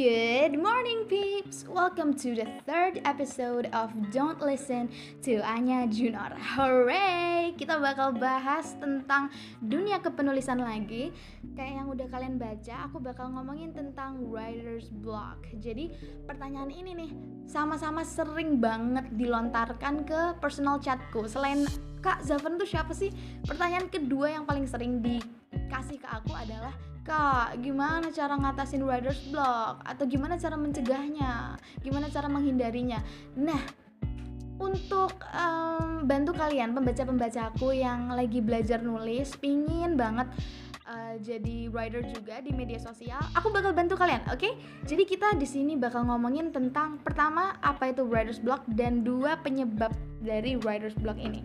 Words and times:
Good 0.00 0.56
morning, 0.56 1.04
peeps! 1.12 1.68
Welcome 1.68 2.16
to 2.24 2.32
the 2.32 2.48
third 2.64 3.04
episode 3.04 3.68
of 3.76 3.92
Don't 4.08 4.40
Listen 4.40 4.88
to 5.20 5.44
Anya 5.44 5.84
Junor. 5.92 6.32
Hooray! 6.56 7.52
Kita 7.52 7.76
bakal 7.76 8.16
bahas 8.16 8.72
tentang 8.80 9.28
dunia 9.60 10.00
kepenulisan 10.00 10.64
lagi. 10.64 11.12
Kayak 11.52 11.84
yang 11.84 11.88
udah 11.92 12.08
kalian 12.08 12.40
baca, 12.40 12.88
aku 12.88 12.96
bakal 12.96 13.28
ngomongin 13.28 13.76
tentang 13.76 14.24
writer's 14.32 14.88
block. 14.88 15.36
Jadi, 15.60 15.92
pertanyaan 16.24 16.72
ini 16.72 16.96
nih 16.96 17.10
sama-sama 17.44 18.00
sering 18.00 18.56
banget 18.56 19.04
dilontarkan 19.20 20.08
ke 20.08 20.40
personal 20.40 20.80
chatku. 20.80 21.28
Selain 21.28 21.68
Kak 22.00 22.24
Zaven 22.24 22.56
tuh 22.56 22.64
siapa 22.64 22.96
sih? 22.96 23.12
Pertanyaan 23.44 23.92
kedua 23.92 24.32
yang 24.32 24.48
paling 24.48 24.64
sering 24.64 25.04
dikasih 25.04 26.00
ke 26.00 26.08
aku 26.08 26.32
adalah 26.32 26.72
Kak, 27.00 27.56
gimana 27.64 28.12
cara 28.12 28.36
ngatasin 28.36 28.84
writer's 28.84 29.24
block? 29.32 29.80
Atau 29.88 30.04
gimana 30.04 30.36
cara 30.36 30.56
mencegahnya? 30.60 31.56
Gimana 31.80 32.12
cara 32.12 32.28
menghindarinya? 32.28 33.00
Nah, 33.40 33.60
untuk 34.60 35.16
um, 35.32 36.04
bantu 36.04 36.36
kalian 36.36 36.76
pembaca-pembacaku 36.76 37.72
yang 37.72 38.12
lagi 38.12 38.44
belajar 38.44 38.84
nulis, 38.84 39.32
pingin 39.40 39.96
banget 39.96 40.28
uh, 40.84 41.16
jadi 41.24 41.72
writer 41.72 42.04
juga 42.04 42.44
di 42.44 42.52
media 42.52 42.76
sosial, 42.76 43.20
aku 43.32 43.48
bakal 43.48 43.72
bantu 43.72 43.96
kalian, 43.96 44.20
oke? 44.28 44.36
Okay? 44.36 44.52
Jadi 44.84 45.08
kita 45.08 45.32
di 45.40 45.48
sini 45.48 45.80
bakal 45.80 46.04
ngomongin 46.04 46.52
tentang 46.52 47.00
pertama 47.00 47.56
apa 47.64 47.96
itu 47.96 48.04
writer's 48.04 48.42
block 48.42 48.60
dan 48.76 49.00
dua 49.00 49.40
penyebab 49.40 49.96
dari 50.20 50.60
writer's 50.60 50.96
block 51.00 51.16
ini. 51.16 51.40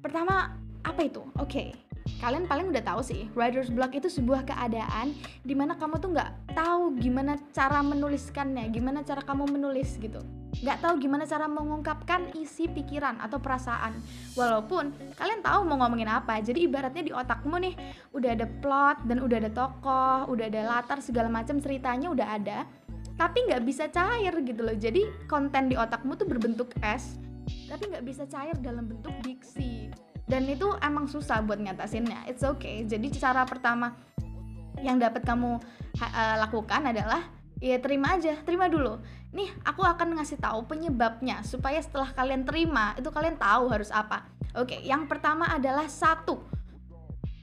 Pertama, 0.00 0.56
apa 0.80 1.00
itu? 1.04 1.20
Oke. 1.36 1.76
Okay 1.76 1.85
kalian 2.22 2.46
paling 2.46 2.70
udah 2.70 2.82
tahu 2.82 3.00
sih 3.02 3.26
writer's 3.34 3.70
block 3.70 3.92
itu 3.94 4.06
sebuah 4.06 4.46
keadaan 4.46 5.12
di 5.42 5.54
mana 5.58 5.74
kamu 5.74 5.98
tuh 5.98 6.14
nggak 6.14 6.54
tahu 6.54 6.94
gimana 6.98 7.36
cara 7.50 7.82
menuliskannya 7.82 8.70
gimana 8.70 9.02
cara 9.02 9.22
kamu 9.22 9.50
menulis 9.50 9.98
gitu. 9.98 10.22
Nggak 10.56 10.78
tahu 10.80 10.94
gimana 11.04 11.28
cara 11.28 11.44
mengungkapkan 11.44 12.32
isi 12.40 12.64
pikiran 12.64 13.20
atau 13.20 13.36
perasaan. 13.36 13.92
Walaupun 14.32 14.88
kalian 15.20 15.44
tahu 15.44 15.68
mau 15.68 15.76
ngomongin 15.84 16.08
apa 16.08 16.40
jadi 16.40 16.64
ibaratnya 16.64 17.04
di 17.04 17.12
otakmu 17.12 17.56
nih 17.60 17.74
udah 18.16 18.30
ada 18.32 18.46
plot 18.62 19.04
dan 19.04 19.20
udah 19.20 19.36
ada 19.36 19.50
tokoh 19.52 20.32
udah 20.32 20.44
ada 20.48 20.62
latar 20.64 20.98
segala 21.04 21.28
macam 21.28 21.60
ceritanya 21.60 22.08
udah 22.08 22.28
ada 22.40 22.58
tapi 23.16 23.48
nggak 23.48 23.64
bisa 23.64 23.88
cair 23.92 24.32
gitu 24.44 24.62
loh. 24.64 24.76
Jadi 24.76 25.28
konten 25.28 25.68
di 25.68 25.76
otakmu 25.76 26.16
tuh 26.16 26.28
berbentuk 26.28 26.72
es 26.80 27.18
tapi 27.66 27.90
nggak 27.90 28.04
bisa 28.06 28.24
cair 28.26 28.54
dalam 28.58 28.86
bentuk 28.90 29.14
diksi 29.22 29.90
dan 30.26 30.42
itu 30.50 30.66
emang 30.82 31.06
susah 31.06 31.42
buat 31.42 31.58
ngatasinnya 31.58 32.26
it's 32.26 32.42
okay 32.42 32.82
jadi 32.82 33.06
cara 33.14 33.42
pertama 33.46 33.94
yang 34.82 35.00
dapat 35.00 35.24
kamu 35.24 35.56
uh, 36.02 36.36
lakukan 36.42 36.90
adalah 36.90 37.24
ya 37.62 37.80
terima 37.80 38.18
aja 38.18 38.36
terima 38.44 38.68
dulu 38.68 39.00
nih 39.32 39.48
aku 39.64 39.80
akan 39.80 40.20
ngasih 40.20 40.36
tahu 40.36 40.68
penyebabnya 40.68 41.40
supaya 41.46 41.80
setelah 41.80 42.12
kalian 42.12 42.44
terima 42.44 42.92
itu 43.00 43.08
kalian 43.08 43.40
tahu 43.40 43.72
harus 43.72 43.88
apa 43.88 44.28
oke 44.52 44.76
yang 44.84 45.08
pertama 45.08 45.48
adalah 45.48 45.88
satu 45.88 46.42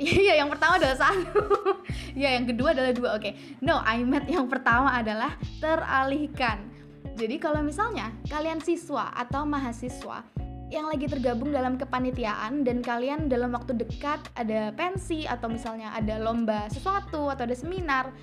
Iya, 0.00 0.40
yang 0.40 0.48
pertama 0.48 0.80
adalah 0.80 0.96
satu. 0.96 1.44
ya, 2.24 2.32
yang 2.32 2.48
kedua 2.48 2.72
adalah 2.72 2.88
dua. 2.96 3.20
Oke, 3.20 3.20
okay. 3.20 3.60
no, 3.60 3.84
I 3.84 4.00
meant 4.00 4.24
yang 4.32 4.48
pertama 4.48 4.96
adalah 4.96 5.36
teralihkan. 5.60 6.72
Jadi 7.20 7.36
kalau 7.36 7.60
misalnya 7.60 8.08
kalian 8.32 8.64
siswa 8.64 9.12
atau 9.12 9.44
mahasiswa 9.44 10.24
yang 10.70 10.86
lagi 10.86 11.10
tergabung 11.10 11.50
dalam 11.50 11.74
kepanitiaan 11.74 12.62
dan 12.62 12.78
kalian 12.78 13.26
dalam 13.26 13.50
waktu 13.50 13.74
dekat 13.74 14.22
ada 14.38 14.70
pensi 14.78 15.26
atau 15.26 15.50
misalnya 15.50 15.90
ada 15.92 16.22
lomba 16.22 16.70
sesuatu 16.70 17.26
atau 17.26 17.42
ada 17.42 17.58
seminar 17.58 18.14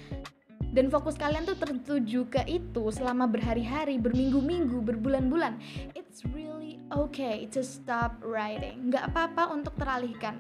dan 0.72 0.88
fokus 0.88 1.18
kalian 1.20 1.44
tuh 1.44 1.58
tertuju 1.58 2.30
ke 2.30 2.46
itu 2.46 2.94
selama 2.94 3.26
berhari-hari, 3.26 3.98
berminggu-minggu, 3.98 4.84
berbulan-bulan. 4.86 5.58
It's 5.98 6.22
really 6.30 6.78
okay 6.94 7.50
to 7.50 7.66
stop 7.66 8.22
writing. 8.22 8.94
Nggak 8.94 9.10
apa-apa 9.10 9.58
untuk 9.58 9.74
teralihkan. 9.80 10.38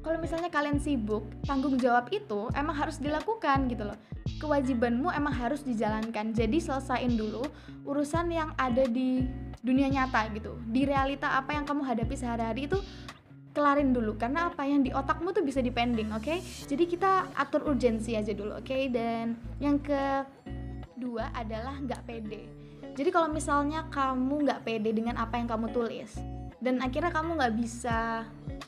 Kalau 0.00 0.16
misalnya 0.16 0.48
kalian 0.48 0.80
sibuk, 0.80 1.28
tanggung 1.44 1.76
jawab 1.76 2.08
itu 2.08 2.48
emang 2.56 2.72
harus 2.72 2.96
dilakukan 2.96 3.68
gitu 3.68 3.84
loh. 3.84 3.98
Kewajibanmu 4.40 5.12
emang 5.12 5.34
harus 5.36 5.60
dijalankan. 5.60 6.32
Jadi 6.32 6.56
selesain 6.56 7.12
dulu 7.12 7.44
urusan 7.84 8.32
yang 8.32 8.56
ada 8.56 8.88
di 8.88 9.28
dunia 9.60 9.92
nyata 9.92 10.24
gitu 10.32 10.56
di 10.72 10.88
realita 10.88 11.36
apa 11.36 11.52
yang 11.52 11.68
kamu 11.68 11.84
hadapi 11.84 12.14
sehari-hari 12.16 12.64
itu 12.64 12.80
kelarin 13.52 13.92
dulu 13.92 14.16
karena 14.16 14.48
apa 14.48 14.64
yang 14.64 14.80
di 14.80 14.88
otakmu 14.94 15.36
tuh 15.36 15.44
bisa 15.44 15.60
dipending 15.60 16.08
oke 16.16 16.24
okay? 16.24 16.38
jadi 16.64 16.84
kita 16.88 17.12
atur 17.36 17.68
urgensi 17.68 18.16
aja 18.16 18.32
dulu 18.32 18.56
oke 18.56 18.64
okay? 18.64 18.88
dan 18.88 19.36
yang 19.60 19.76
kedua 19.84 21.28
adalah 21.36 21.76
nggak 21.76 22.02
pede 22.08 22.48
jadi 22.96 23.10
kalau 23.12 23.28
misalnya 23.28 23.84
kamu 23.92 24.48
nggak 24.48 24.60
pede 24.64 24.90
dengan 24.96 25.20
apa 25.20 25.36
yang 25.36 25.48
kamu 25.50 25.68
tulis 25.76 26.16
dan 26.64 26.80
akhirnya 26.80 27.12
kamu 27.12 27.36
nggak 27.36 27.54
bisa 27.60 28.24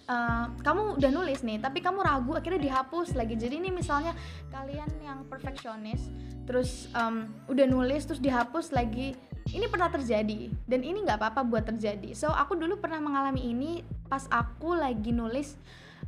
uh, 0.09 0.51
kamu 0.63 0.99
udah 0.99 1.11
nulis 1.11 1.43
nih 1.43 1.59
tapi 1.63 1.83
kamu 1.85 2.03
ragu 2.03 2.33
akhirnya 2.35 2.63
dihapus 2.63 3.15
lagi. 3.19 3.35
Jadi 3.39 3.61
ini 3.63 3.71
misalnya 3.71 4.17
kalian 4.51 4.91
yang 5.03 5.27
perfeksionis 5.27 6.11
terus 6.43 6.91
um, 6.99 7.31
udah 7.47 7.67
nulis 7.71 8.03
terus 8.03 8.19
dihapus 8.19 8.75
lagi 8.75 9.15
ini 9.51 9.67
pernah 9.67 9.91
terjadi 9.91 10.51
dan 10.67 10.81
ini 10.87 11.03
nggak 11.03 11.19
apa-apa 11.19 11.43
buat 11.47 11.65
terjadi. 11.67 12.15
So 12.15 12.31
aku 12.31 12.55
dulu 12.55 12.79
pernah 12.79 13.03
mengalami 13.03 13.51
ini 13.51 13.83
pas 14.07 14.27
aku 14.31 14.79
lagi 14.79 15.11
nulis 15.11 15.59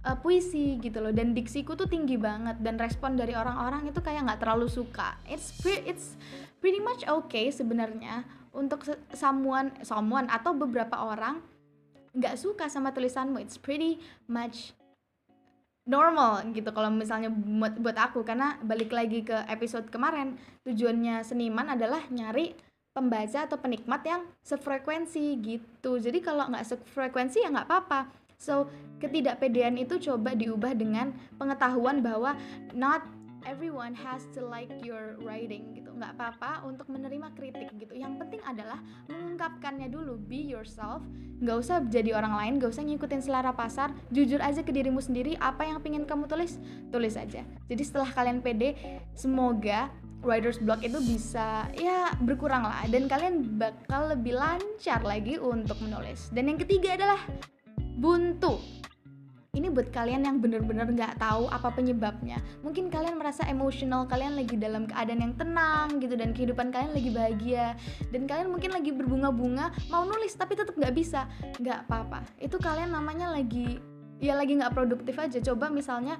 uh, 0.06 0.16
puisi 0.18 0.78
gitu 0.78 1.02
loh 1.02 1.10
dan 1.10 1.34
diksiku 1.34 1.74
tuh 1.74 1.90
tinggi 1.90 2.14
banget 2.14 2.60
dan 2.62 2.78
respon 2.78 3.18
dari 3.18 3.34
orang-orang 3.34 3.90
itu 3.90 3.98
kayak 3.98 4.26
nggak 4.26 4.40
terlalu 4.42 4.70
suka. 4.70 5.18
It's 5.26 5.54
pre 5.58 5.82
it's 5.86 6.14
pretty 6.62 6.78
much 6.78 7.02
okay 7.06 7.50
sebenarnya 7.50 8.22
untuk 8.54 8.86
someone 9.12 9.74
someone 9.82 10.30
atau 10.30 10.54
beberapa 10.54 10.94
orang 10.94 11.42
nggak 12.14 12.38
suka 12.38 12.70
sama 12.70 12.94
tulisanmu 12.94 13.42
it's 13.42 13.58
pretty 13.58 13.98
much 14.30 14.72
normal 15.84 16.40
gitu 16.56 16.72
kalau 16.72 16.88
misalnya 16.88 17.28
buat 17.30 17.76
buat 17.76 17.96
aku. 17.96 18.24
Karena 18.24 18.56
balik 18.64 18.90
lagi 18.90 19.22
ke 19.24 19.36
episode 19.48 19.88
kemarin 19.92 20.40
tujuannya 20.64 21.20
seniman 21.22 21.76
adalah 21.76 22.00
nyari 22.08 22.56
pembaca 22.94 23.44
atau 23.44 23.60
penikmat 23.60 24.02
yang 24.06 24.22
sefrekuensi 24.40 25.36
gitu. 25.44 26.00
Jadi 26.00 26.18
kalau 26.24 26.48
nggak 26.48 26.64
sefrekuensi 26.64 27.44
ya 27.44 27.52
nggak 27.52 27.68
apa-apa. 27.68 28.08
So 28.40 28.68
ketidakpedean 28.98 29.76
itu 29.76 30.00
coba 30.00 30.32
diubah 30.32 30.72
dengan 30.72 31.12
pengetahuan 31.36 32.00
bahwa 32.00 32.38
not 32.72 33.04
everyone 33.44 33.92
has 33.94 34.24
to 34.32 34.44
like 34.44 34.72
your 34.82 35.16
writing 35.22 35.76
gitu. 35.76 35.92
Nggak 35.94 36.16
apa-apa 36.18 36.64
untuk 36.66 36.88
menerima 36.90 37.32
kritik 37.36 37.70
gitu. 37.78 37.92
Yang 37.94 38.20
penting 38.20 38.40
adalah 38.44 38.80
mengungkapkannya 39.08 39.88
dulu. 39.92 40.18
Be 40.18 40.40
yourself. 40.40 41.04
Nggak 41.40 41.56
usah 41.60 41.76
jadi 41.88 42.16
orang 42.16 42.34
lain. 42.34 42.52
Nggak 42.58 42.72
usah 42.74 42.84
ngikutin 42.84 43.20
selera 43.22 43.52
pasar. 43.52 43.92
Jujur 44.10 44.40
aja 44.40 44.64
ke 44.64 44.72
dirimu 44.72 44.98
sendiri 44.98 45.36
apa 45.38 45.68
yang 45.68 45.78
pengen 45.84 46.08
kamu 46.08 46.26
tulis 46.26 46.58
tulis 46.90 47.14
aja. 47.14 47.44
Jadi 47.68 47.82
setelah 47.84 48.10
kalian 48.10 48.40
pede 48.40 48.74
semoga 49.12 49.92
writer's 50.24 50.56
block 50.56 50.80
itu 50.80 50.96
bisa 51.04 51.68
ya 51.76 52.10
berkurang 52.24 52.64
lah. 52.64 52.82
Dan 52.88 53.06
kalian 53.06 53.60
bakal 53.60 54.10
lebih 54.16 54.34
lancar 54.34 55.04
lagi 55.04 55.36
untuk 55.36 55.78
menulis. 55.84 56.32
Dan 56.32 56.48
yang 56.48 56.58
ketiga 56.58 56.96
adalah 56.96 57.20
buntu 57.94 58.58
ini 59.54 59.70
buat 59.70 59.94
kalian 59.94 60.26
yang 60.26 60.36
bener-bener 60.42 60.90
nggak 60.90 61.22
tahu 61.22 61.46
apa 61.46 61.70
penyebabnya. 61.70 62.42
Mungkin 62.66 62.90
kalian 62.90 63.14
merasa 63.14 63.46
emosional 63.46 64.04
kalian 64.10 64.34
lagi 64.34 64.58
dalam 64.58 64.90
keadaan 64.90 65.22
yang 65.22 65.34
tenang 65.38 66.02
gitu 66.02 66.18
dan 66.18 66.34
kehidupan 66.34 66.74
kalian 66.74 66.90
lagi 66.90 67.10
bahagia. 67.14 67.66
Dan 68.10 68.26
kalian 68.26 68.50
mungkin 68.50 68.74
lagi 68.74 68.90
berbunga-bunga 68.90 69.70
mau 69.94 70.02
nulis 70.02 70.34
tapi 70.34 70.58
tetap 70.58 70.74
nggak 70.74 70.94
bisa. 70.98 71.30
Nggak 71.62 71.86
apa-apa. 71.86 72.26
Itu 72.42 72.58
kalian 72.58 72.90
namanya 72.90 73.30
lagi 73.30 73.78
ya 74.18 74.34
lagi 74.34 74.58
nggak 74.58 74.74
produktif 74.74 75.14
aja. 75.22 75.38
Coba 75.38 75.70
misalnya 75.70 76.18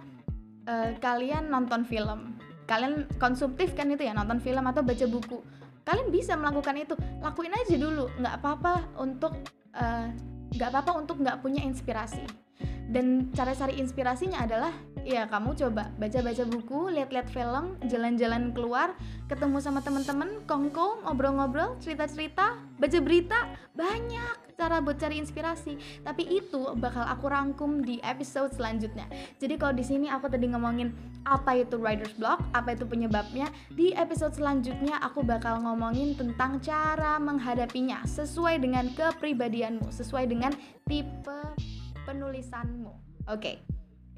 uh, 0.71 0.95
kalian 1.03 1.51
nonton 1.51 1.83
film. 1.83 2.39
Kalian 2.71 3.11
konsumtif 3.19 3.75
kan 3.75 3.91
itu 3.91 4.07
ya 4.07 4.15
nonton 4.15 4.39
film 4.39 4.63
atau 4.71 4.87
baca 4.87 5.05
buku. 5.11 5.43
Kalian 5.85 6.09
bisa 6.09 6.39
melakukan 6.39 6.81
itu. 6.81 6.95
Lakuin 7.21 7.53
aja 7.53 7.77
dulu. 7.77 8.09
Nggak 8.17 8.41
apa-apa 8.41 8.89
untuk 8.97 9.37
eh, 9.77 10.09
nggak 10.57 10.69
uh, 10.69 10.73
apa-apa 10.73 10.93
untuk 10.97 11.21
nggak 11.21 11.45
punya 11.45 11.61
inspirasi 11.61 12.44
dan 12.91 13.33
cara 13.33 13.57
cari 13.57 13.81
inspirasinya 13.81 14.45
adalah 14.45 14.73
ya 15.05 15.29
kamu 15.29 15.53
coba 15.57 15.93
baca-baca 16.01 16.45
buku, 16.49 16.93
lihat-lihat 16.97 17.29
film, 17.29 17.77
jalan-jalan 17.85 18.51
keluar, 18.57 18.97
ketemu 19.29 19.61
sama 19.61 19.85
teman-teman, 19.85 20.41
kongko, 20.49 21.05
ngobrol-ngobrol, 21.05 21.77
cerita-cerita, 21.81 22.57
baca 22.81 22.99
berita, 23.05 23.39
banyak 23.77 24.57
cara 24.57 24.81
buat 24.81 24.97
cari 24.97 25.21
inspirasi. 25.21 25.77
Tapi 26.07 26.25
itu 26.41 26.73
bakal 26.79 27.05
aku 27.05 27.27
rangkum 27.29 27.85
di 27.85 28.01
episode 28.01 28.55
selanjutnya. 28.55 29.05
Jadi 29.37 29.61
kalau 29.61 29.75
di 29.77 29.85
sini 29.85 30.07
aku 30.09 30.31
tadi 30.31 30.49
ngomongin 30.49 30.95
apa 31.27 31.59
itu 31.59 31.77
writer's 31.77 32.15
block, 32.17 32.41
apa 32.57 32.73
itu 32.73 32.89
penyebabnya, 32.89 33.51
di 33.75 33.93
episode 33.93 34.33
selanjutnya 34.33 35.01
aku 35.03 35.21
bakal 35.27 35.61
ngomongin 35.61 36.17
tentang 36.17 36.63
cara 36.63 37.21
menghadapinya 37.21 38.07
sesuai 38.09 38.63
dengan 38.63 38.89
kepribadianmu, 38.95 39.91
sesuai 39.91 40.31
dengan 40.31 40.55
tipe 40.87 41.74
penulisanmu. 42.05 42.93
Oke. 43.27 43.41
Okay. 43.41 43.57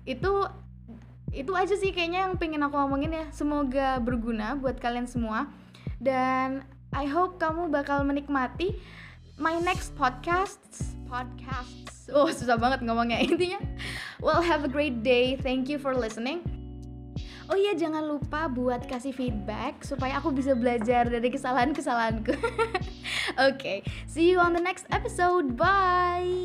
Itu 0.06 0.47
itu 1.35 1.53
aja 1.53 1.75
sih 1.75 1.91
kayaknya 1.91 2.31
yang 2.31 2.38
pengen 2.38 2.62
aku 2.65 2.79
ngomongin 2.79 3.12
ya 3.12 3.27
semoga 3.35 3.99
berguna 3.99 4.55
buat 4.56 4.79
kalian 4.79 5.11
semua 5.11 5.50
dan 5.99 6.62
I 6.94 7.05
hope 7.11 7.37
kamu 7.37 7.69
bakal 7.69 8.06
menikmati 8.06 8.79
my 9.37 9.59
next 9.61 9.93
podcast 9.99 10.62
podcasts 11.11 12.09
oh 12.15 12.31
susah 12.31 12.56
banget 12.56 12.87
ngomongnya 12.87 13.21
intinya 13.27 13.61
well 14.23 14.41
have 14.41 14.65
a 14.65 14.71
great 14.71 15.03
day 15.03 15.35
thank 15.37 15.67
you 15.69 15.77
for 15.77 15.93
listening 15.93 16.41
Oh 17.47 17.55
iya 17.55 17.79
jangan 17.79 18.03
lupa 18.03 18.50
buat 18.50 18.91
kasih 18.91 19.15
feedback 19.15 19.87
supaya 19.87 20.19
aku 20.19 20.35
bisa 20.35 20.50
belajar 20.59 21.06
dari 21.06 21.31
kesalahan-kesalahanku. 21.31 22.35
Oke, 22.43 22.82
okay, 23.39 23.79
see 24.11 24.35
you 24.35 24.43
on 24.43 24.50
the 24.50 24.59
next 24.59 24.82
episode. 24.91 25.55
Bye. 25.55 26.43